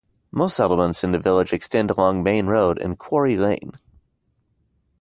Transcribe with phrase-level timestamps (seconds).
[0.31, 3.73] Most settlements in the village extend along Main Road and Quarry Lane.